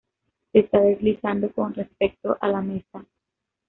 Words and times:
Se 0.51 0.57
está 0.61 0.79
deslizando 0.81 1.53
con 1.53 1.75
respecto 1.75 2.35
a 2.41 2.47
la 2.47 2.61
mesa. 2.63 3.05